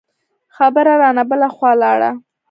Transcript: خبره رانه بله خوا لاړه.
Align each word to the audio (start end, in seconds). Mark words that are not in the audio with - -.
خبره 0.55 0.93
رانه 1.01 1.23
بله 1.29 1.47
خوا 1.55 1.71
لاړه. 1.81 2.11